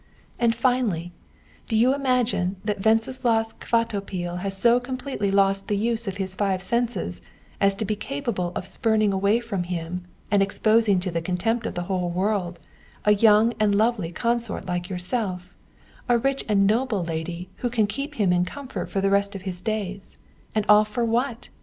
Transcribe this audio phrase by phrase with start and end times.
[0.39, 1.11] And finally,
[1.67, 6.59] do you imagine that Wenceslaus Kvatopil has so completely lost the use of his five
[6.63, 7.21] senses
[7.59, 11.75] as to be capable of spurning away from him, and exposing to the contempt of
[11.75, 12.59] the whole world,
[13.05, 15.53] a young and lovely consort like yourself,
[16.09, 19.43] a rich and noble lady who can keep him in comfort for the rest of
[19.43, 20.17] his days
[20.55, 21.49] and all for what?